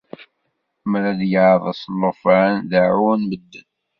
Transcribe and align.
Mi 0.89 0.95
ara 0.97 1.11
d-yeɛḍes 1.19 1.81
llufan, 1.99 2.53
deɛɛun 2.69 3.21
medden 3.29 3.67